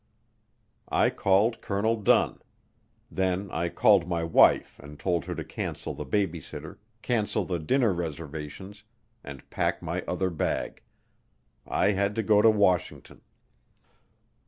[0.89, 2.41] I called Colonel Dunn;
[3.11, 7.59] then I called my wife and told her to cancel the baby sitter, cancel the
[7.59, 8.83] dinner reservations,
[9.23, 10.81] and pack my other bag.
[11.67, 13.21] I had to go to Washington.